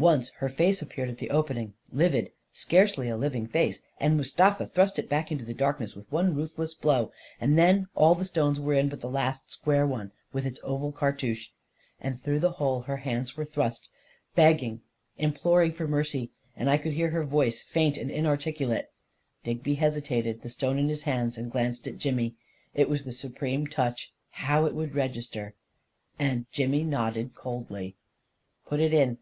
Once 0.00 0.30
her 0.38 0.48
face 0.48 0.82
appeared 0.82 1.08
at 1.08 1.18
the 1.18 1.30
opening, 1.30 1.72
livid— 1.92 2.32
scarcely 2.52 3.08
a 3.08 3.16
living 3.16 3.46
face— 3.46 3.80
and 4.00 4.16
Mustafa 4.16 4.66
thrust 4.66 4.98
it 4.98 5.08
back 5.08 5.30
into 5.30 5.44
the 5.44 5.54
darkness 5.54 5.94
with 5.94 6.10
one 6.10 6.34
ruthless 6.34 6.74
blow; 6.74 7.12
and 7.40 7.56
then 7.56 7.86
all 7.94 8.16
the 8.16 8.24
stones 8.24 8.58
were 8.58 8.74
in 8.74 8.88
but 8.88 9.00
the 9.00 9.08
last 9.08 9.52
square 9.52 9.86
one, 9.86 10.10
with 10.32 10.44
its 10.44 10.58
oval 10.64 10.90
cartouche— 10.90 11.50
and 12.00 12.18
through 12.20 12.40
the 12.40 12.50
hole 12.58 12.80
her 12.80 12.96
hands 12.96 13.36
were 13.36 13.44
thrust, 13.44 13.88
begging, 14.34 14.80
imploring 15.16 15.70
for 15.72 15.86
mercy, 15.86 16.32
and 16.56 16.68
I 16.68 16.76
could 16.76 16.94
hear 16.94 17.10
her 17.10 17.22
voice, 17.22 17.62
faint 17.62 17.96
and 17.96 18.10
inarticulate•.. 18.10 18.86
Digby 19.44 19.76
hesitated, 19.76 20.42
the 20.42 20.50
stone 20.50 20.80
in 20.80 20.88
his 20.88 21.04
hands, 21.04 21.38
and 21.38 21.52
glanced 21.52 21.86
at 21.86 21.98
Jimmy. 21.98 22.34
It 22.74 22.88
was 22.88 23.04
the 23.04 23.12
supreme 23.12 23.68
touch,— 23.68 24.12
how 24.44 24.64
it 24.64 24.74
would 24.74 24.96
register!— 24.96 25.54
and 26.18 26.46
Jimmy 26.50 26.82
nodded 26.82 27.36
coldly. 27.36 27.94
11 27.94 27.96
Put 28.66 28.80
it 28.80 28.92
in! 28.92 29.18